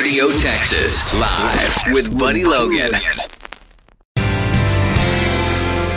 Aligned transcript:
Radio 0.00 0.30
Texas, 0.38 1.12
live 1.12 1.92
with 1.92 2.18
Buddy 2.18 2.42
Logan. 2.42 2.92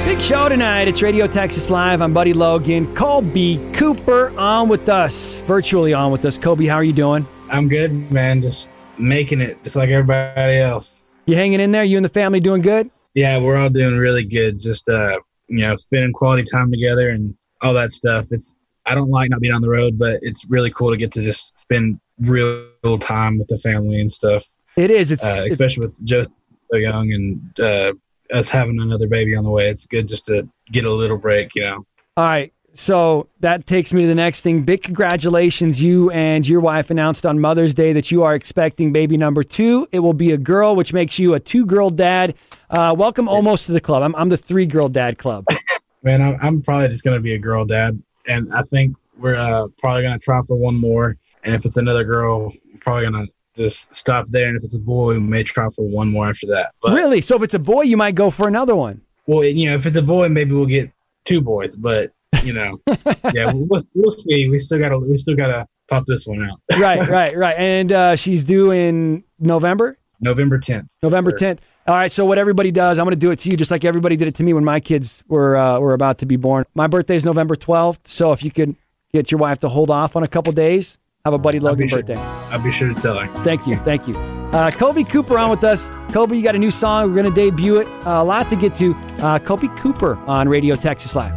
Big 0.06 0.20
show 0.20 0.50
tonight. 0.50 0.90
It's 0.90 1.02
Radio 1.02 1.26
Texas 1.26 1.70
Live. 1.70 2.02
I'm 2.02 2.13
Buddy 2.13 2.34
Logan. 2.34 2.86
Kolby 2.96 3.74
Cooper 3.74 4.38
on 4.38 4.68
with 4.68 4.89
us, 4.89 5.39
virtually 5.44 5.94
on 5.94 6.12
with 6.12 6.26
us. 6.26 6.38
Kolby, 6.38 6.68
how 6.68 6.76
are 6.76 6.84
you 6.84 6.92
doing? 6.92 7.26
I'm 7.50 7.70
good, 7.70 8.12
man. 8.12 8.42
Just 8.42 8.68
making 8.97 9.39
it, 9.39 9.63
just 9.63 9.78
like 9.78 9.88
everybody 9.88 10.58
else. 10.58 10.99
You 11.26 11.38
hanging 11.38 11.62
in 11.62 11.72
there? 11.72 11.85
You 11.85 11.96
and 11.96 12.04
the 12.04 12.10
family 12.10 12.42
doing 12.42 12.62
good? 12.62 12.92
Yeah, 13.13 13.38
we're 13.38 13.56
all 13.56 13.70
doing 13.70 13.97
really 13.97 14.26
good. 14.26 14.60
Just 14.60 14.90
uh, 14.90 15.17
you 15.47 15.60
know, 15.60 15.78
spending 15.78 16.12
quality 16.12 16.44
time 16.44 16.70
together 16.72 17.12
and 17.12 17.34
all 17.62 17.73
that 17.76 17.94
stuff. 17.94 18.26
It's 18.31 18.54
I 18.85 18.95
don't 18.95 19.09
like 19.09 19.30
not 19.30 19.40
being 19.40 19.54
on 19.54 19.62
the 19.62 19.70
road, 19.70 19.98
but 19.98 20.20
it's 20.23 20.44
really 20.49 20.72
cool 20.72 20.90
to 20.90 20.98
get 20.98 21.13
to 21.13 21.23
just 21.23 21.58
spend 21.58 22.02
real 22.20 23.00
time 23.00 23.40
with 23.40 23.48
the 23.48 23.58
family 23.58 24.00
and 24.00 24.12
stuff. 24.12 24.44
It 24.77 24.91
is. 24.91 25.12
It's, 25.12 25.23
uh, 25.23 25.44
it's 25.45 25.52
especially 25.54 25.88
with 25.88 26.05
Joe 26.05 26.26
so 26.71 26.77
young 26.77 27.13
and 27.13 27.59
uh, 27.59 27.94
us 28.31 28.49
having 28.49 28.80
another 28.80 29.08
baby 29.08 29.35
on 29.35 29.44
the 29.44 29.52
way. 29.52 29.70
It's 29.70 29.85
good 29.85 30.08
just 30.08 30.26
to 30.26 30.48
get 30.71 30.85
a 30.85 30.91
little 30.91 31.18
break, 31.18 31.54
you 31.55 31.63
know. 31.63 31.85
all 32.18 32.26
right. 32.26 32.54
So 32.76 33.27
that 33.41 33.68
takes 33.68 33.94
me 33.94 34.02
to 34.02 34.07
the 34.07 34.16
next 34.16 34.41
thing. 34.41 34.63
Big 34.63 34.81
congratulations. 34.81 35.80
You 35.80 36.09
and 36.09 36.48
your 36.48 36.59
wife 36.59 36.90
announced 36.90 37.23
on 37.23 37.40
Mother's 37.40 37.76
Day 37.76 37.94
that 37.94 38.09
you 38.09 38.23
are 38.23 38.34
expecting 38.34 38.91
baby 38.91 39.16
number 39.16 39.43
two. 39.43 39.88
It 39.91 39.99
will 39.99 40.13
be 40.13 40.32
a 40.32 40.40
girl, 40.40 40.76
which 40.76 40.91
makes 40.91 41.20
you 41.20 41.35
a 41.35 41.40
two 41.40 41.68
girl 41.68 41.91
dad. 41.91 42.34
Uh, 42.71 42.95
welcome 42.98 43.30
almost 43.30 43.68
to 43.68 43.73
the 43.73 43.80
club. 43.80 44.02
I'm, 44.02 44.16
I'm 44.16 44.30
the 44.30 44.38
three 44.38 44.66
girl 44.66 44.90
dad 44.90 45.20
club. 45.20 45.45
Man, 46.04 46.20
I'm, 46.20 46.40
I'm 46.41 46.62
probably 46.63 46.88
just 46.88 47.04
gonna 47.04 47.20
be 47.20 47.35
a 47.35 47.38
girl 47.38 47.63
dad, 47.63 48.02
and 48.27 48.52
I 48.52 48.63
think 48.63 48.98
we're 49.18 49.35
uh, 49.35 49.68
probably 49.77 50.02
gonna 50.02 50.18
try 50.18 50.41
for 50.41 50.57
one 50.57 50.76
more. 50.76 51.16
And 51.43 51.53
if 51.55 51.65
it's 51.65 51.77
another 51.77 52.03
girl, 52.03 52.45
we're 52.45 52.79
probably 52.79 53.05
gonna 53.05 53.27
just 53.55 53.95
stop 53.95 54.25
there. 54.29 54.47
And 54.47 54.57
if 54.57 54.63
it's 54.63 54.75
a 54.75 54.79
boy, 54.79 55.13
we 55.13 55.20
may 55.20 55.43
try 55.43 55.70
for 55.70 55.85
one 55.88 56.09
more 56.09 56.29
after 56.29 56.47
that. 56.47 56.73
But 56.81 56.93
really? 56.93 57.21
So 57.21 57.35
if 57.35 57.43
it's 57.43 57.54
a 57.54 57.59
boy, 57.59 57.81
you 57.81 57.98
might 57.98 58.15
go 58.15 58.29
for 58.29 58.48
another 58.48 58.76
one. 58.76 59.01
well, 59.27 59.43
you 59.43 59.70
know, 59.70 59.76
if 59.76 59.85
it's 59.85 59.95
a 59.95 60.01
boy, 60.01 60.29
maybe 60.29 60.53
we'll 60.53 60.65
get 60.65 60.91
two 61.26 61.41
boys. 61.41 61.76
But 61.76 62.12
you 62.43 62.53
know, 62.53 62.79
yeah, 63.34 63.51
we'll, 63.53 63.81
we'll 63.93 64.12
see. 64.12 64.50
We 64.50 64.59
still 64.59 64.80
gotta 64.80 64.98
we 64.98 65.18
still 65.18 65.36
gotta 65.36 65.68
pop 65.90 66.06
this 66.06 66.26
one 66.26 66.44
out. 66.44 66.59
Right, 66.80 67.08
right, 67.09 67.36
right. 67.36 67.56
And 67.58 67.92
uh, 67.92 68.16
she's 68.16 68.44
due 68.44 68.72
in 68.72 69.23
November? 69.40 69.98
November 70.20 70.58
10th. 70.58 70.88
November 71.02 71.31
10th. 71.31 71.59
All 71.86 71.96
right. 71.96 72.12
So 72.12 72.23
what 72.23 72.38
everybody 72.38 72.72
does, 72.72 72.98
I'm 72.98 73.03
going 73.03 73.12
to 73.12 73.20
do 73.20 73.31
it 73.31 73.40
to 73.40 73.50
you, 73.50 73.58
just 73.58 73.72
like 73.72 73.84
everybody 73.84 74.16
did 74.16 74.30
it 74.30 74.36
to 74.36 74.44
me 74.44 74.53
when 74.53 74.64
my 74.64 74.80
kids 74.80 75.22
were 75.28 75.58
uh, 75.58 75.80
were 75.80 75.94
about 75.94 76.20
to 76.20 76.25
be 76.25 76.38
born. 76.38 76.64
My 76.75 76.88
birthday 76.88 77.16
is 77.16 77.25
November 77.25 77.58
12th. 77.58 78.08
So 78.08 78.31
if 78.31 78.42
you 78.42 78.50
could 78.50 78.78
get 79.12 79.31
your 79.31 79.40
wife 79.40 79.59
to 79.59 79.70
hold 79.70 79.92
off 79.92 80.16
on 80.16 80.23
a 80.23 80.28
couple 80.28 80.53
days, 80.53 80.98
have 81.26 81.34
a 81.34 81.38
Buddy 81.38 81.58
I'll 81.60 81.64
Logan 81.64 81.88
sure- 81.88 82.00
birthday. 82.00 82.18
I'll 82.18 82.62
be 82.62 82.70
sure 82.70 82.94
to 82.94 83.00
tell 83.00 83.18
her. 83.18 83.28
Thank 83.46 83.66
you, 83.66 83.78
thank 83.78 84.10
you. 84.10 84.18
Uh, 84.18 84.70
Kolby 84.72 85.08
Cooper 85.08 85.38
on 85.38 85.50
with 85.50 85.64
us. 85.64 85.90
Kolby, 86.10 86.36
you 86.36 86.44
got 86.44 86.54
a 86.54 86.60
new 86.60 86.70
song. 86.70 87.08
We're 87.14 87.22
going 87.24 87.34
to 87.34 87.42
debut 87.42 87.78
it. 87.78 87.88
Uh, 88.06 88.22
a 88.22 88.24
lot 88.26 88.50
to 88.50 88.58
get 88.58 88.76
to. 88.76 88.94
Uh, 89.20 89.40
Kolby 89.40 89.74
Cooper 89.78 90.18
on 90.28 90.50
Radio 90.50 90.76
Texas 90.76 91.16
Live. 91.16 91.34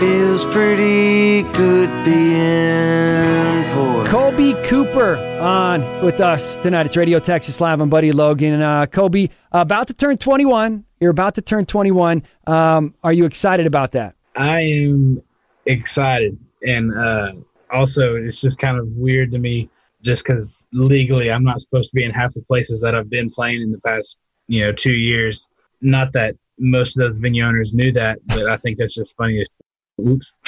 Feels 0.00 0.44
pretty 0.46 1.42
good 1.52 1.88
being 2.04 3.62
poor. 3.72 4.04
Kolby 4.06 4.60
Cooper 4.64 5.14
on 5.40 5.82
with 6.04 6.18
us 6.20 6.56
tonight. 6.56 6.86
It's 6.86 6.96
Radio 6.96 7.20
Texas 7.20 7.60
Live. 7.60 7.80
I'm 7.80 7.88
Buddy 7.88 8.10
Logan. 8.10 8.60
Uh, 8.60 8.86
Kolby, 8.86 9.30
about 9.52 9.86
to 9.86 9.94
turn 9.94 10.18
21. 10.18 10.84
You're 10.98 11.12
about 11.12 11.36
to 11.36 11.42
turn 11.42 11.64
21. 11.66 12.24
Um, 12.48 12.96
are 13.04 13.12
you 13.12 13.24
excited 13.24 13.66
about 13.66 13.92
that? 13.92 14.16
I 14.34 14.62
am 14.62 15.22
excited, 15.64 16.36
and 16.66 16.92
uh, 16.92 17.32
also 17.72 18.16
it's 18.16 18.40
just 18.40 18.58
kind 18.58 18.78
of 18.78 18.86
weird 18.88 19.32
to 19.32 19.38
me, 19.38 19.68
just 20.02 20.24
because 20.24 20.66
legally 20.72 21.30
I'm 21.30 21.44
not 21.44 21.60
supposed 21.60 21.90
to 21.90 21.96
be 21.96 22.04
in 22.04 22.10
half 22.10 22.34
the 22.34 22.42
places 22.42 22.80
that 22.80 22.94
I've 22.94 23.10
been 23.10 23.30
playing 23.30 23.62
in 23.62 23.70
the 23.70 23.80
past, 23.80 24.18
you 24.48 24.64
know, 24.64 24.72
two 24.72 24.94
years. 24.94 25.48
Not 25.80 26.12
that 26.12 26.36
most 26.58 26.96
of 26.96 27.02
those 27.02 27.18
venue 27.18 27.44
owners 27.44 27.74
knew 27.74 27.92
that, 27.92 28.18
but 28.26 28.46
I 28.46 28.56
think 28.56 28.78
that's 28.78 28.94
just 28.94 29.16
funny. 29.16 29.44
Oops. 30.00 30.36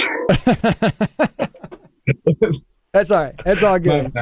That's 2.94 3.10
all 3.10 3.25
right. 3.25 3.34
That's 3.44 3.62
all 3.62 3.78
good. 3.81 4.12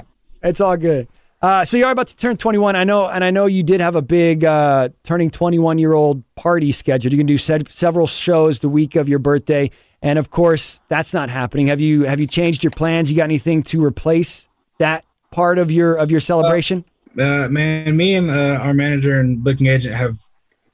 It's 0.42 0.60
all 0.60 0.76
good. 0.76 1.06
Uh, 1.42 1.64
so 1.64 1.76
you 1.76 1.84
are 1.84 1.90
about 1.90 2.06
to 2.06 2.16
turn 2.16 2.36
21. 2.36 2.76
I 2.76 2.84
know, 2.84 3.08
and 3.08 3.24
I 3.24 3.30
know 3.32 3.46
you 3.46 3.64
did 3.64 3.80
have 3.80 3.96
a 3.96 4.02
big 4.02 4.44
uh, 4.44 4.90
turning 5.02 5.28
21 5.28 5.78
year 5.78 5.92
old 5.92 6.22
party 6.36 6.70
scheduled. 6.70 7.12
You 7.12 7.18
can 7.18 7.26
do 7.26 7.36
se- 7.36 7.62
several 7.66 8.06
shows 8.06 8.60
the 8.60 8.68
week 8.68 8.94
of 8.94 9.08
your 9.08 9.18
birthday, 9.18 9.70
and 10.02 10.20
of 10.20 10.30
course, 10.30 10.80
that's 10.88 11.12
not 11.12 11.30
happening. 11.30 11.66
Have 11.66 11.80
you 11.80 12.04
have 12.04 12.20
you 12.20 12.28
changed 12.28 12.62
your 12.62 12.70
plans? 12.70 13.10
You 13.10 13.16
got 13.16 13.24
anything 13.24 13.64
to 13.64 13.84
replace 13.84 14.48
that 14.78 15.04
part 15.32 15.58
of 15.58 15.70
your 15.72 15.96
of 15.96 16.12
your 16.12 16.20
celebration? 16.20 16.84
uh, 17.18 17.48
man, 17.48 17.96
me 17.96 18.14
and 18.14 18.30
uh, 18.30 18.58
our 18.60 18.74
manager 18.74 19.20
and 19.20 19.42
booking 19.42 19.66
agent 19.66 19.94
have 19.94 20.16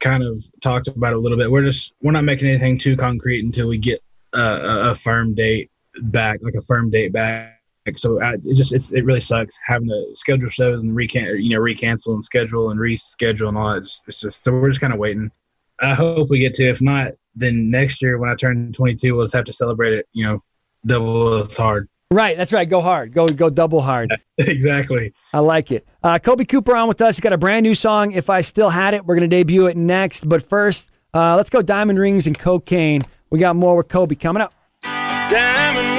kind 0.00 0.22
of 0.22 0.44
talked 0.60 0.88
about 0.88 1.12
it 1.12 1.16
a 1.16 1.18
little 1.18 1.38
bit. 1.38 1.50
We're 1.50 1.64
just 1.64 1.92
we're 2.02 2.12
not 2.12 2.24
making 2.24 2.48
anything 2.48 2.78
too 2.78 2.96
concrete 2.96 3.44
until 3.44 3.68
we 3.68 3.78
get 3.78 4.00
uh, 4.34 4.90
a 4.90 4.94
firm 4.94 5.34
date 5.34 5.70
back, 6.02 6.40
like 6.42 6.54
a 6.54 6.62
firm 6.62 6.90
date 6.90 7.12
back. 7.12 7.57
So 7.97 8.21
I, 8.21 8.34
it 8.34 8.54
just 8.54 8.75
it's, 8.75 8.93
it 8.93 9.04
really 9.04 9.21
sucks 9.21 9.56
having 9.65 9.88
to 9.88 10.06
schedule 10.15 10.49
shows 10.49 10.82
and 10.82 10.97
recan 10.97 11.43
you 11.43 11.50
know 11.50 11.60
recancel 11.60 12.15
and 12.15 12.25
schedule 12.25 12.71
and 12.71 12.81
reschedule 12.81 13.49
and 13.49 13.56
all 13.56 13.75
that. 13.75 13.78
It's, 13.78 14.03
it's 14.06 14.21
just 14.21 14.44
so 14.44 14.53
we're 14.53 14.69
just 14.69 14.81
kind 14.81 14.93
of 14.93 14.99
waiting. 14.99 15.31
I 15.81 15.94
hope 15.94 16.28
we 16.28 16.41
get 16.41 16.54
to. 16.54 16.69
If 16.69 16.81
not, 16.81 17.12
then 17.37 17.71
next 17.71 18.03
year 18.03 18.19
when 18.19 18.28
I 18.28 18.34
turn 18.34 18.72
22, 18.72 19.15
we'll 19.15 19.25
just 19.25 19.34
have 19.34 19.44
to 19.44 19.53
celebrate 19.53 19.93
it. 19.93 20.06
You 20.12 20.25
know, 20.25 20.43
double 20.84 21.41
as 21.41 21.56
hard. 21.56 21.88
Right. 22.10 22.37
That's 22.37 22.53
right. 22.53 22.69
Go 22.69 22.81
hard. 22.81 23.12
Go 23.12 23.28
go 23.28 23.50
double 23.50 23.81
hard. 23.82 24.10
exactly. 24.38 25.12
I 25.32 25.41
like 25.41 25.71
it. 25.71 25.87
Uh, 26.03 26.19
Kolby 26.19 26.48
Cooper 26.48 26.75
on 26.75 26.88
with 26.88 27.00
us. 27.03 27.16
He's 27.16 27.21
got 27.21 27.32
a 27.32 27.38
brand 27.38 27.65
new 27.65 27.75
song. 27.75 28.12
If 28.12 28.31
I 28.31 28.41
still 28.41 28.71
had 28.71 28.94
it, 28.94 29.04
we're 29.04 29.15
going 29.15 29.28
to 29.28 29.37
debut 29.37 29.66
it 29.66 29.77
next. 29.77 30.27
But 30.28 30.43
first, 30.43 30.91
uh, 31.12 31.37
let's 31.37 31.50
go 31.50 31.60
diamond 31.60 31.98
rings 31.98 32.27
and 32.27 32.38
cocaine. 32.38 33.03
We 33.31 33.38
got 33.38 33.56
more 33.56 33.77
with 33.77 33.88
Kolby 33.88 34.19
coming 34.19 34.43
up. 34.43 34.54
Diamond 34.82 35.97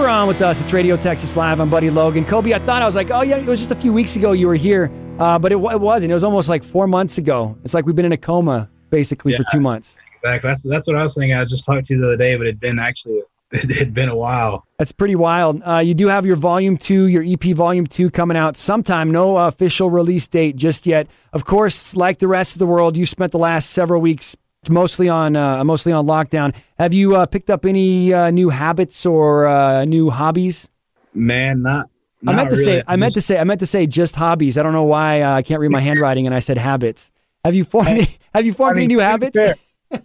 Cooper 0.00 0.08
on 0.08 0.26
with 0.26 0.40
us 0.40 0.62
It's 0.62 0.72
Radio 0.72 0.96
Texas 0.96 1.36
Live. 1.36 1.60
I'm 1.60 1.68
Buddy 1.68 1.90
Logan. 1.90 2.24
Kolby, 2.24 2.54
I 2.54 2.58
thought 2.58 2.80
I 2.80 2.86
was 2.86 2.94
like, 2.94 3.10
oh 3.10 3.20
yeah, 3.20 3.36
it 3.36 3.46
was 3.46 3.58
just 3.58 3.70
a 3.70 3.74
few 3.74 3.92
weeks 3.92 4.16
ago 4.16 4.32
you 4.32 4.46
were 4.46 4.54
here, 4.54 4.90
uh, 5.18 5.38
but 5.38 5.52
it, 5.52 5.56
it 5.56 5.80
wasn't. 5.80 6.10
It 6.10 6.14
was 6.14 6.24
almost 6.24 6.48
like 6.48 6.64
four 6.64 6.86
months 6.86 7.18
ago. 7.18 7.58
It's 7.64 7.74
like 7.74 7.84
we've 7.84 7.94
been 7.94 8.06
in 8.06 8.12
a 8.12 8.16
coma 8.16 8.70
basically 8.88 9.36
for 9.36 9.44
two 9.52 9.60
months. 9.60 9.98
Exactly. 10.16 10.48
That's 10.48 10.62
that's 10.62 10.88
what 10.88 10.96
I 10.96 11.02
was 11.02 11.14
thinking. 11.14 11.36
I 11.36 11.44
just 11.44 11.66
talked 11.66 11.86
to 11.88 11.94
you 11.94 12.00
the 12.00 12.06
other 12.06 12.16
day, 12.16 12.34
but 12.34 12.46
it'd 12.46 12.60
been 12.60 12.78
actually 12.78 13.20
it 13.52 13.70
had 13.76 13.92
been 13.92 14.08
a 14.08 14.16
while. 14.16 14.64
That's 14.78 14.90
pretty 14.90 15.16
wild. 15.16 15.60
Uh, 15.62 15.82
you 15.84 15.92
do 15.92 16.06
have 16.06 16.24
your 16.24 16.36
Volume 16.36 16.78
2, 16.78 17.08
your 17.08 17.22
EP 17.22 17.54
Volume 17.54 17.86
2 17.86 18.08
coming 18.08 18.38
out 18.38 18.56
sometime. 18.56 19.10
No 19.10 19.36
official 19.36 19.90
release 19.90 20.26
date 20.26 20.56
just 20.56 20.86
yet. 20.86 21.08
Of 21.34 21.44
course, 21.44 21.94
like 21.94 22.20
the 22.20 22.28
rest 22.28 22.54
of 22.54 22.58
the 22.58 22.66
world, 22.66 22.96
you 22.96 23.04
spent 23.04 23.32
the 23.32 23.38
last 23.38 23.68
several 23.68 24.00
weeks 24.00 24.34
mostly 24.68 25.08
on 25.08 25.36
uh, 25.36 25.64
mostly 25.64 25.92
on 25.92 26.06
lockdown. 26.06 26.54
Have 26.78 26.92
you 26.92 27.16
uh, 27.16 27.26
picked 27.26 27.48
up 27.50 27.64
any 27.64 28.12
uh, 28.12 28.30
new 28.30 28.50
habits 28.50 29.06
or 29.06 29.46
uh, 29.46 29.84
new 29.84 30.10
hobbies? 30.10 30.68
Man, 31.14 31.62
not. 31.62 31.88
I 32.26 32.34
meant 32.34 32.50
to 32.50 32.56
say. 32.56 32.82
I 32.86 32.96
meant 32.96 33.14
to 33.14 33.16
Just- 33.18 33.28
say 33.28 33.38
I 33.38 33.44
meant 33.44 33.60
to 33.60 33.66
say 33.66 33.86
just 33.86 34.14
hobbies. 34.16 34.58
I 34.58 34.62
don't 34.62 34.74
know 34.74 34.84
why 34.84 35.22
uh, 35.22 35.34
I 35.36 35.42
can't 35.42 35.60
read 35.60 35.70
my 35.70 35.80
handwriting 35.80 36.26
and 36.26 36.34
I 36.34 36.40
said 36.40 36.58
habits. 36.58 37.10
Have 37.44 37.54
you 37.54 37.64
formed 37.64 37.88
any, 37.88 38.18
Have 38.34 38.44
you 38.44 38.52
formed 38.52 38.72
I 38.76 38.80
mean, 38.80 38.84
any 38.84 38.94
new 38.94 38.96
to 39.00 39.04
be 39.06 39.10
habits? 39.10 39.38
fair- 39.38 39.54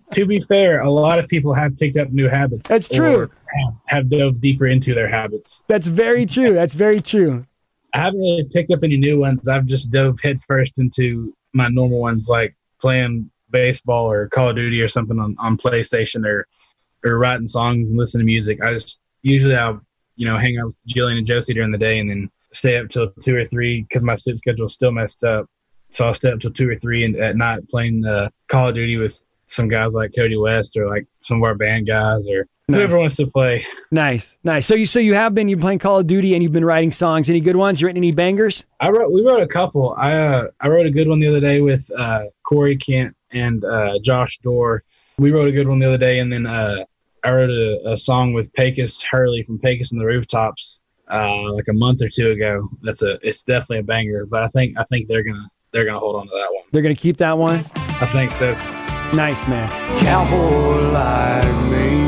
to 0.14 0.26
be 0.26 0.40
fair, 0.42 0.80
a 0.80 0.90
lot 0.90 1.20
of 1.20 1.28
people 1.28 1.54
have 1.54 1.78
picked 1.78 1.98
up 1.98 2.10
new 2.10 2.28
habits. 2.30 2.68
That's 2.70 2.88
true. 2.90 3.24
or 3.24 3.30
Have, 3.48 3.74
have 3.86 4.10
dove 4.10 4.40
deeper 4.42 4.66
into 4.68 4.96
their 4.96 5.08
habits. 5.10 5.64
That's 5.68 5.86
very 5.88 6.26
true. 6.26 6.54
That's 6.56 6.74
very 6.74 7.02
true. 7.02 7.46
I 7.94 8.00
haven't 8.00 8.20
really 8.20 8.46
picked 8.46 8.72
up 8.72 8.80
any 8.84 8.98
new 8.98 9.20
ones. 9.20 9.48
I've 9.48 9.66
just 9.68 9.92
dove 9.92 10.18
headfirst 10.24 10.80
into 10.80 11.36
my 11.54 11.68
normal 11.68 12.00
ones, 12.00 12.28
like 12.28 12.56
playing 12.82 13.30
baseball 13.56 14.12
or 14.12 14.28
Call 14.28 14.50
of 14.50 14.56
Duty 14.56 14.82
or 14.82 14.88
something 14.88 15.18
on, 15.20 15.36
on 15.40 15.58
PlayStation 15.58 16.26
or 16.26 16.46
or 17.06 17.18
writing 17.18 17.48
songs 17.48 17.90
and 17.90 17.98
listening 17.98 18.26
to 18.28 18.32
music. 18.34 18.62
I 18.64 18.74
just 18.74 19.00
usually 19.22 19.56
I'll 19.56 19.80
you 20.16 20.26
know 20.28 20.38
hang 20.38 20.58
out 20.60 20.68
with 20.68 20.76
Jillian 20.88 21.18
and 21.18 21.26
Josie 21.26 21.54
during 21.54 21.72
the 21.72 21.78
day 21.78 22.00
and 22.00 22.10
then 22.10 22.30
stay 22.52 22.78
up 22.78 22.90
till 22.90 23.12
two 23.22 23.36
or 23.36 23.46
three 23.46 23.82
because 23.84 24.04
my 24.04 24.16
sleep 24.16 24.38
schedule's 24.38 24.74
still 24.74 24.92
messed 24.92 25.24
up. 25.24 25.46
So 25.90 26.06
I'll 26.06 26.14
stay 26.16 26.32
up 26.32 26.40
till 26.40 26.52
two 26.52 26.70
or 26.70 26.76
three 26.76 27.06
and 27.06 27.16
at 27.16 27.36
night 27.38 27.68
playing 27.70 28.06
uh, 28.06 28.30
Call 28.48 28.70
of 28.70 28.76
Duty 28.76 28.98
with 28.98 29.20
some 29.48 29.68
guys 29.68 29.94
like 29.94 30.12
Cody 30.16 30.36
West 30.38 30.76
or 30.76 30.88
like 30.90 31.06
some 31.22 31.38
of 31.38 31.44
our 31.48 31.56
band 31.56 31.88
guys 31.88 32.28
or 32.28 32.48
Nice. 32.68 32.80
whoever 32.80 32.98
wants 32.98 33.16
to 33.18 33.28
play. 33.28 33.64
Nice, 33.92 34.36
nice. 34.44 34.66
So 34.66 34.74
you 34.74 34.88
so 34.88 34.98
you 34.98 35.14
have 35.14 35.36
been 35.36 35.48
you've 35.48 35.60
been 35.60 35.66
playing 35.66 35.80
Call 35.80 36.00
of 36.00 36.08
Duty 36.08 36.34
and 36.34 36.42
you've 36.42 36.52
been 36.52 36.66
writing 36.66 36.92
songs. 36.92 37.30
Any 37.30 37.40
good 37.40 37.56
ones? 37.56 37.80
You 37.80 37.86
written 37.86 37.98
any 37.98 38.12
bangers? 38.12 38.66
I 38.80 38.90
wrote. 38.90 39.12
We 39.12 39.22
wrote 39.24 39.44
a 39.44 39.48
couple. 39.48 39.94
I 39.96 40.12
uh, 40.14 40.48
I 40.60 40.70
wrote 40.70 40.88
a 40.88 40.90
good 40.90 41.08
one 41.08 41.20
the 41.20 41.28
other 41.28 41.40
day 41.40 41.62
with 41.62 41.90
uh, 41.96 42.24
Corey 42.44 42.76
Kent 42.76 43.16
and 43.36 43.64
uh, 43.64 44.00
Josh 44.02 44.40
Dorr. 44.40 44.84
We 45.18 45.32
wrote 45.32 45.48
a 45.48 45.52
good 45.52 45.68
one 45.68 45.80
the 45.80 45.88
other 45.88 45.98
day, 45.98 46.20
and 46.20 46.32
then 46.32 46.46
uh, 46.46 46.84
I 47.24 47.32
wrote 47.32 47.50
a, 47.50 47.92
a 47.92 47.98
song 47.98 48.34
with 48.34 48.52
Pecos 48.54 49.04
Hurley 49.10 49.44
from 49.44 49.60
Pecos 49.60 49.92
and 49.92 50.02
the 50.02 50.06
Rooftops 50.06 50.80
uh, 51.12 51.52
like 51.54 51.68
a 51.68 51.74
month 51.74 52.02
or 52.02 52.10
two 52.10 52.32
ago. 52.32 52.70
That's 52.82 53.02
a. 53.02 53.20
It's 53.22 53.44
definitely 53.44 53.80
a 53.80 53.84
banger. 53.84 54.26
But 54.26 54.44
I 54.44 54.48
think 54.48 54.78
I 54.78 54.84
think 54.84 55.08
they're 55.08 55.24
gonna 55.24 55.50
they're 55.72 55.86
gonna 55.86 56.00
hold 56.00 56.16
on 56.16 56.28
to 56.28 56.34
that 56.34 56.50
one. 56.52 56.64
They're 56.72 56.82
gonna 56.82 56.96
keep 56.96 57.18
that 57.18 57.38
one. 57.38 57.60
I 57.76 58.08
think 58.08 58.32
so. 58.32 58.52
Nice 59.16 59.48
man. 59.48 59.70
Cowboy 60.00 60.92
like 60.92 61.72
me. 61.72 62.05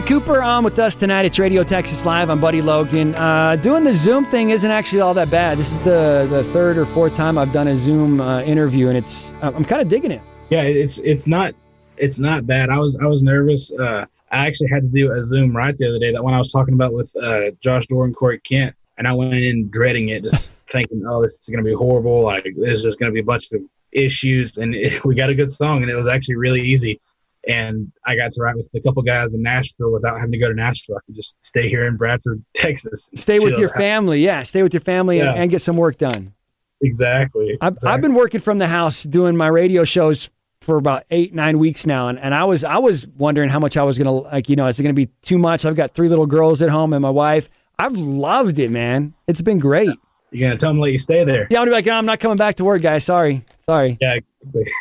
Cooper 0.00 0.42
on 0.42 0.64
with 0.64 0.78
us 0.78 0.94
tonight. 0.94 1.26
It's 1.26 1.38
Radio 1.38 1.62
Texas 1.62 2.06
Live. 2.06 2.30
I'm 2.30 2.40
Buddy 2.40 2.62
Logan. 2.62 3.14
Uh, 3.14 3.56
doing 3.56 3.84
the 3.84 3.92
Zoom 3.92 4.24
thing 4.24 4.50
isn't 4.50 4.70
actually 4.70 5.00
all 5.00 5.12
that 5.14 5.30
bad. 5.30 5.58
This 5.58 5.70
is 5.70 5.78
the 5.80 6.26
the 6.30 6.44
third 6.44 6.78
or 6.78 6.86
fourth 6.86 7.14
time 7.14 7.36
I've 7.36 7.52
done 7.52 7.68
a 7.68 7.76
Zoom 7.76 8.20
uh, 8.20 8.40
interview, 8.42 8.88
and 8.88 8.96
it's 8.96 9.34
I'm 9.42 9.64
kind 9.64 9.82
of 9.82 9.88
digging 9.88 10.10
it. 10.10 10.22
Yeah, 10.50 10.62
it's 10.62 10.98
it's 10.98 11.26
not 11.26 11.54
it's 11.98 12.18
not 12.18 12.46
bad. 12.46 12.70
I 12.70 12.78
was 12.78 12.96
I 12.96 13.06
was 13.06 13.22
nervous. 13.22 13.70
Uh, 13.72 14.06
I 14.30 14.46
actually 14.46 14.70
had 14.70 14.82
to 14.82 14.88
do 14.88 15.12
a 15.12 15.22
Zoom 15.22 15.54
right 15.54 15.76
the 15.76 15.88
other 15.88 15.98
day. 15.98 16.12
That 16.12 16.24
one 16.24 16.32
I 16.32 16.38
was 16.38 16.50
talking 16.50 16.74
about 16.74 16.94
with 16.94 17.14
uh, 17.16 17.50
Josh 17.60 17.86
Dorr 17.86 18.04
and 18.04 18.16
Corey 18.16 18.40
Kent, 18.40 18.74
and 18.96 19.06
I 19.06 19.12
went 19.12 19.34
in 19.34 19.68
dreading 19.68 20.08
it, 20.08 20.24
just 20.24 20.52
thinking, 20.72 21.04
"Oh, 21.06 21.22
this 21.22 21.34
is 21.34 21.48
going 21.48 21.62
to 21.62 21.68
be 21.68 21.74
horrible. 21.74 22.22
Like 22.22 22.46
there's 22.56 22.82
just 22.82 22.98
going 22.98 23.10
to 23.10 23.14
be 23.14 23.20
a 23.20 23.24
bunch 23.24 23.52
of 23.52 23.60
issues." 23.92 24.56
And 24.56 24.74
it, 24.74 25.04
we 25.04 25.14
got 25.14 25.28
a 25.28 25.34
good 25.34 25.52
song, 25.52 25.82
and 25.82 25.90
it 25.90 25.96
was 25.96 26.08
actually 26.08 26.36
really 26.36 26.62
easy. 26.62 27.00
And 27.48 27.90
I 28.06 28.14
got 28.16 28.30
to 28.32 28.40
write 28.40 28.54
with 28.56 28.70
a 28.74 28.80
couple 28.80 29.02
guys 29.02 29.34
in 29.34 29.42
Nashville 29.42 29.92
without 29.92 30.16
having 30.16 30.32
to 30.32 30.38
go 30.38 30.48
to 30.48 30.54
Nashville. 30.54 30.96
I 30.96 31.00
could 31.06 31.16
just 31.16 31.36
stay 31.42 31.68
here 31.68 31.86
in 31.86 31.96
Bradford, 31.96 32.42
Texas. 32.54 33.08
and 33.10 33.18
Stay 33.18 33.38
with 33.40 33.58
your 33.58 33.68
family, 33.70 34.20
yeah. 34.20 34.42
Stay 34.44 34.62
with 34.62 34.72
your 34.72 34.80
family 34.80 35.18
and, 35.20 35.34
Yeah. 35.34 35.42
and 35.42 35.50
get 35.50 35.60
some 35.60 35.76
work 35.76 35.98
done. 35.98 36.34
Exactly. 36.80 37.56
I've, 37.60 37.72
exactly. 37.74 37.90
I've 37.90 38.00
been 38.00 38.14
working 38.14 38.40
from 38.40 38.58
the 38.58 38.66
house 38.68 39.04
doing 39.04 39.36
my 39.36 39.48
radio 39.48 39.84
shows 39.84 40.30
for 40.60 40.76
about 40.76 41.02
eight 41.10 41.34
nine 41.34 41.58
weeks 41.58 41.86
now, 41.86 42.08
and, 42.08 42.18
and 42.20 42.34
I 42.34 42.44
was 42.44 42.62
I 42.64 42.78
was 42.78 43.06
wondering 43.18 43.48
how 43.48 43.58
much 43.58 43.76
I 43.76 43.82
was 43.82 43.98
gonna 43.98 44.12
like. 44.12 44.48
You 44.48 44.54
know, 44.56 44.66
is 44.68 44.78
it 44.78 44.82
gonna 44.84 44.94
be 44.94 45.06
too 45.22 45.38
much? 45.38 45.64
I've 45.64 45.74
got 45.76 45.92
three 45.94 46.08
little 46.08 46.26
girls 46.26 46.62
at 46.62 46.68
home 46.70 46.92
and 46.92 47.02
my 47.02 47.10
wife. 47.10 47.48
I've 47.78 47.96
loved 47.96 48.58
it, 48.60 48.70
man. 48.70 49.14
It's 49.26 49.40
been 49.40 49.58
great. 49.58 49.90
You're 50.30 50.48
gonna 50.48 50.58
tell 50.58 50.70
them 50.70 50.76
to 50.76 50.82
let 50.82 50.92
you 50.92 50.98
stay 50.98 51.24
there. 51.24 51.48
Yeah, 51.50 51.58
I'm 51.58 51.62
gonna 51.62 51.70
be 51.72 51.74
like, 51.74 51.86
"No, 51.86 51.94
I'm 51.94 52.06
not 52.06 52.20
coming 52.20 52.36
back 52.36 52.56
to 52.56 52.64
work, 52.64 52.80
guys. 52.82 53.02
Sorry, 53.04 53.44
sorry. 53.60 53.98
Yeah. 54.00 54.18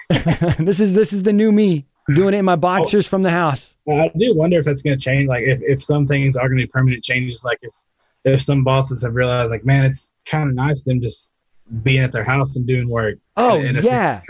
exactly. 0.09 0.55
this 0.65 0.79
is 0.79 0.93
this 0.93 1.13
is 1.13 1.23
the 1.23 1.33
new 1.33 1.51
me. 1.51 1.85
Doing 2.13 2.33
it 2.33 2.39
in 2.39 2.45
my 2.45 2.53
oh. 2.53 2.57
boxers 2.57 3.07
from 3.07 3.21
the 3.21 3.31
house. 3.31 3.77
Well, 3.85 4.01
I 4.01 4.11
do 4.17 4.35
wonder 4.35 4.57
if 4.57 4.65
that's 4.65 4.81
going 4.81 4.97
to 4.97 5.03
change. 5.03 5.27
Like, 5.27 5.43
if, 5.43 5.61
if 5.61 5.83
some 5.83 6.07
things 6.07 6.35
are 6.35 6.47
going 6.47 6.57
to 6.59 6.63
be 6.65 6.67
permanent 6.67 7.03
changes, 7.03 7.43
like 7.43 7.59
if 7.61 7.73
if 8.23 8.41
some 8.41 8.63
bosses 8.63 9.01
have 9.01 9.15
realized, 9.15 9.51
like, 9.51 9.65
man, 9.65 9.85
it's 9.85 10.13
kind 10.25 10.47
of 10.47 10.55
nice 10.55 10.83
them 10.83 11.01
just 11.01 11.33
being 11.83 12.03
at 12.03 12.11
their 12.11 12.23
house 12.23 12.55
and 12.55 12.67
doing 12.67 12.89
work. 12.89 13.17
Oh, 13.37 13.59
And 13.59 13.77
if- 13.77 13.83
yeah. 13.83 14.21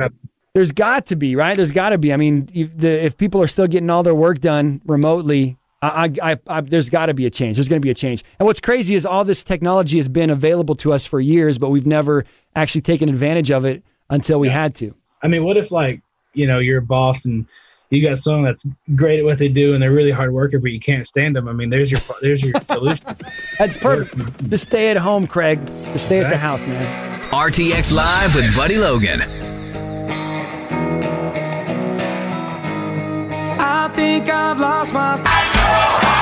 There's 0.54 0.74
got 0.74 1.06
to 1.08 1.16
be 1.16 1.38
right. 1.38 1.56
There's 1.56 1.72
got 1.72 1.90
to 1.90 1.98
be. 1.98 2.12
I 2.12 2.18
mean, 2.18 2.50
if, 2.54 2.78
the, 2.78 3.06
if 3.06 3.16
people 3.16 3.42
are 3.42 3.48
still 3.48 3.68
getting 3.68 3.90
all 3.90 4.04
their 4.04 4.16
work 4.16 4.40
done 4.40 4.82
remotely, 4.86 5.58
I, 5.82 6.12
I, 6.22 6.32
I, 6.32 6.40
I 6.48 6.62
there's 6.62 6.90
got 6.90 7.06
to 7.06 7.14
be 7.14 7.26
a 7.26 7.30
change. 7.30 7.56
There's 7.56 7.70
going 7.70 7.82
to 7.82 7.86
be 7.86 7.90
a 7.90 7.96
change. 7.96 8.26
And 8.38 8.46
what's 8.46 8.60
crazy 8.60 8.96
is 8.96 9.06
all 9.06 9.24
this 9.24 9.44
technology 9.44 9.96
has 9.96 10.10
been 10.10 10.30
available 10.30 10.76
to 10.76 10.92
us 10.92 11.06
for 11.06 11.22
years, 11.22 11.58
but 11.58 11.70
we've 11.70 11.86
never 11.86 12.26
actually 12.54 12.82
taken 12.82 13.08
advantage 13.08 13.50
of 13.50 13.64
it 13.64 13.82
until 14.10 14.42
we 14.42 14.50
had 14.50 14.76
to. 14.76 14.94
I 15.24 15.30
mean, 15.30 15.46
what 15.46 15.56
if 15.56 15.72
like 15.72 16.02
you 16.33 16.48
know 16.48 16.60
you're 16.60 16.80
a 16.80 16.81
boss 16.81 17.25
and 17.25 17.45
you 17.92 18.01
got 18.01 18.18
someone 18.19 18.44
that's 18.44 18.66
great 18.95 19.19
at 19.19 19.25
what 19.25 19.38
they 19.38 19.50
do 19.50 19.74
and 19.74 19.83
they're 19.83 19.92
really 19.92 20.12
hard 20.12 20.33
worker, 20.33 20.60
but 20.60 20.72
you 20.72 20.80
can't 20.80 21.06
stand 21.06 21.36
them? 21.36 21.48
I 21.48 21.54
mean, 21.54 21.69
there's 21.69 21.92
your 21.92 22.00
there's 22.22 22.42
your 22.42 22.54
solution. 22.66 23.06
That's 23.60 23.78
perfect. 23.78 24.50
Just 24.50 24.63
stay 24.63 24.89
at 24.89 24.98
home, 24.98 25.28
Craig. 25.28 25.66
Just 25.94 26.06
stay 26.06 26.24
at 26.24 26.30
the 26.30 26.38
house, 26.38 26.66
man. 26.66 27.19
RTX 27.31 27.92
Live 27.92 28.36
with 28.36 28.56
Buddy 28.56 28.78
Logan. 28.78 29.22
I 33.60 33.92
think 33.94 34.30
I've 34.30 34.60
lost 34.60 34.94
my. 34.94 36.21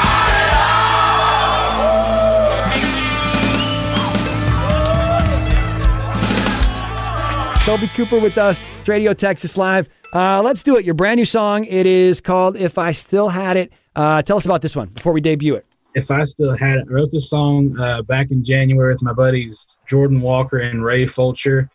Kolby 7.69 7.94
Cooper 7.94 8.19
with 8.19 8.39
us. 8.39 8.68
It's 8.80 8.89
Radio 8.89 9.13
Texas 9.13 9.56
Live. 9.56 9.88
Uh, 10.12 10.42
let's 10.42 10.63
do 10.63 10.77
it. 10.77 10.86
Your 10.86 10.95
brand 10.95 11.19
new 11.19 11.25
song. 11.25 11.66
It 11.66 11.86
is 11.86 12.19
called 12.19 12.57
"If 12.57 12.80
I 12.80 12.92
Still 12.92 13.30
Had 13.30 13.57
It." 13.57 13.71
Uh, 13.95 14.24
tell 14.24 14.38
us 14.38 14.45
about 14.45 14.63
this 14.63 14.75
one 14.75 14.88
before 14.88 15.13
we 15.13 15.21
debut 15.21 15.54
it. 15.54 15.68
if 15.94 16.10
I 16.10 16.25
still 16.25 16.57
had 16.57 16.77
it, 16.77 16.88
I 16.89 16.92
wrote 16.92 17.12
this 17.12 17.30
song 17.30 17.80
uh, 17.80 18.01
back 18.01 18.31
in 18.31 18.44
January 18.44 18.92
with 18.92 19.04
my 19.04 19.13
buddies 19.13 19.77
Jordan 19.88 20.19
Walker 20.19 20.57
and 20.57 20.83
Ray 20.83 21.06
Fulcher. 21.06 21.69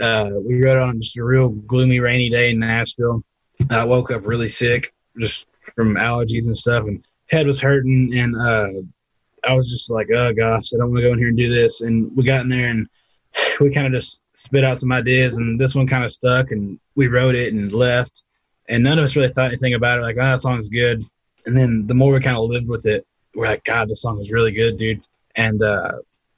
Uh, 0.00 0.32
we 0.44 0.60
wrote 0.64 0.78
it 0.78 0.82
on 0.82 1.00
just 1.00 1.16
a 1.16 1.22
real 1.22 1.50
gloomy, 1.50 2.00
rainy 2.00 2.28
day 2.28 2.50
in 2.50 2.58
Nashville. 2.58 3.22
I 3.70 3.84
woke 3.84 4.10
up 4.10 4.26
really 4.26 4.48
sick, 4.48 4.92
just 5.16 5.46
from 5.76 5.94
allergies 5.94 6.46
and 6.46 6.56
stuff, 6.56 6.88
and 6.88 7.06
head 7.26 7.46
was 7.46 7.60
hurting, 7.60 8.14
and 8.16 8.34
uh, 8.34 8.70
I 9.48 9.52
was 9.52 9.70
just 9.70 9.92
like, 9.92 10.08
"Oh 10.10 10.32
gosh, 10.32 10.74
I 10.74 10.78
don't 10.78 10.90
want 10.90 11.02
to 11.02 11.06
go 11.06 11.12
in 11.12 11.20
here 11.20 11.28
and 11.28 11.36
do 11.36 11.54
this." 11.54 11.82
And 11.82 12.10
we 12.16 12.24
got 12.24 12.40
in 12.40 12.48
there, 12.48 12.70
and 12.70 12.88
we 13.60 13.72
kind 13.72 13.86
of 13.86 13.92
just 13.92 14.20
spit 14.34 14.64
out 14.64 14.78
some 14.78 14.92
ideas, 14.92 15.36
and 15.36 15.58
this 15.58 15.74
one 15.74 15.86
kind 15.86 16.04
of 16.04 16.12
stuck, 16.12 16.50
and 16.50 16.78
we 16.94 17.08
wrote 17.08 17.34
it 17.34 17.52
and 17.52 17.72
left, 17.72 18.22
and 18.68 18.82
none 18.82 18.98
of 18.98 19.04
us 19.04 19.16
really 19.16 19.32
thought 19.32 19.48
anything 19.48 19.74
about 19.74 19.98
it. 19.98 20.02
Like, 20.02 20.16
"Oh, 20.18 20.24
that 20.24 20.40
song's 20.40 20.68
good." 20.68 21.04
And 21.46 21.56
then 21.56 21.86
the 21.86 21.94
more 21.94 22.12
we 22.12 22.20
kind 22.20 22.36
of 22.36 22.50
lived 22.50 22.68
with 22.68 22.86
it, 22.86 23.06
we're 23.34 23.46
like, 23.46 23.64
God, 23.64 23.88
this 23.88 24.02
song 24.02 24.20
is 24.20 24.32
really 24.32 24.50
good, 24.50 24.76
dude. 24.76 25.00
And 25.36 25.62
uh, 25.62 25.92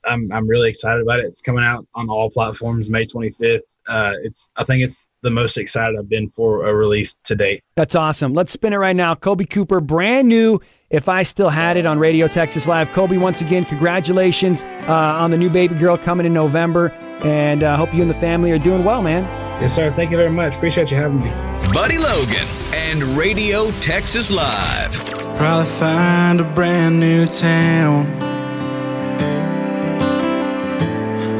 I'm 0.05 0.31
I'm 0.33 0.47
really 0.47 0.69
excited 0.69 1.01
about 1.01 1.21
it. 1.21 1.27
It's 1.27 1.41
coming 1.41 1.65
out 1.65 1.87
on 1.95 2.11
all 2.11 2.31
platforms 2.31 2.91
May 2.91 3.07
25th. 3.07 3.61
Uh, 3.87 4.13
it's 4.23 4.51
I 4.57 4.65
think 4.65 4.85
it's 4.85 5.09
the 5.23 5.31
most 5.31 5.57
excited 5.57 5.97
I've 5.99 6.09
been 6.11 6.29
for 6.29 6.67
a 6.67 6.75
release 6.75 7.15
to 7.25 7.35
date. 7.35 7.63
That's 7.75 7.95
awesome. 7.95 8.35
Let's 8.35 8.53
spin 8.53 8.73
it 8.73 8.77
right 8.77 8.97
now. 8.97 9.15
Kolby 9.15 9.49
Cooper, 9.49 9.81
brand 9.81 10.29
new. 10.29 10.61
If 10.91 11.07
I 11.07 11.23
still 11.23 11.51
had 11.51 11.77
it 11.77 11.85
on 11.85 11.99
Radio 11.99 12.29
Texas 12.29 12.67
Live. 12.67 12.89
Kolby, 12.93 13.21
once 13.21 13.43
again, 13.43 13.67
congratulations 13.67 14.63
uh, 14.63 15.19
on 15.21 15.31
the 15.31 15.37
new 15.37 15.51
baby 15.51 15.75
girl 15.75 15.99
coming 15.99 16.25
in 16.25 16.33
November, 16.33 16.91
and 17.23 17.63
uh, 17.63 17.77
hope 17.77 17.93
you 17.93 18.01
and 18.01 18.11
the 18.11 18.15
family 18.15 18.53
are 18.53 18.59
doing 18.59 18.85
well, 18.85 19.03
man. 19.03 19.25
Yes, 19.61 19.75
sir. 19.75 19.93
Thank 19.93 20.11
you 20.11 20.17
very 20.17 20.31
much. 20.31 20.57
Appreciate 20.57 20.91
you 20.91 20.97
having 20.97 21.21
me. 21.21 21.29
Buddy 21.75 21.99
Logan 21.99 22.49
and 22.73 23.03
Radio 23.19 23.71
Texas 23.83 24.31
Live. 24.31 24.95
Probably 25.37 25.67
find 25.67 26.41
a 26.41 26.45
brand 26.55 26.99
new 26.99 27.27
town. 27.27 28.07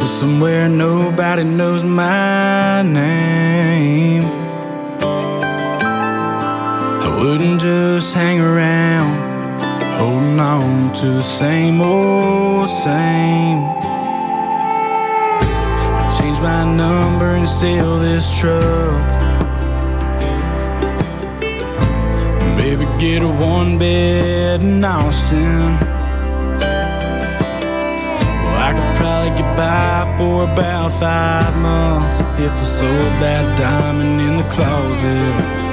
Somewhere 0.05 0.69
nobody 0.69 1.45
knows 1.45 1.85
my 1.85 2.83
name. 2.83 4.25
I 7.01 7.21
wouldn't 7.23 7.61
just 7.61 8.15
hang 8.15 8.41
around, 8.41 9.28
holding 9.99 10.39
on 10.39 10.93
to 10.93 11.15
the 11.15 11.23
same 11.23 11.81
old 11.81 12.71
same. 12.71 13.59
I 16.01 16.17
change 16.17 16.39
my 16.41 16.65
number 16.65 17.35
and 17.35 17.49
sell 17.49 17.99
this 17.99 18.39
truck. 18.39 19.09
Baby, 22.57 22.87
get 23.01 23.23
a 23.23 23.29
one 23.29 23.77
bed 23.79 24.63
in 24.63 24.85
Austin. 24.85 25.77
Well, 28.43 28.59
I 28.69 28.71
could 28.77 28.97
probably 29.01 29.31
get 29.39 29.57
by 29.57 30.15
for 30.17 30.45
about 30.45 30.91
five 31.01 31.57
months 31.61 32.21
if 32.39 32.53
I 32.53 32.63
sold 32.63 33.15
that 33.23 33.59
diamond 33.59 34.21
in 34.21 34.37
the 34.37 34.45
closet. 34.45 35.68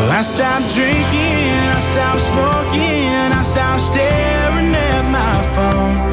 Well, 0.00 0.10
I 0.10 0.22
stopped 0.22 0.74
drinking, 0.74 1.52
I 1.76 1.80
stopped 1.92 2.22
smoking, 2.22 3.32
I 3.40 3.42
stopped 3.42 3.82
staring 3.82 4.74
at 4.74 5.04
my 5.12 5.36
phone. 5.54 6.09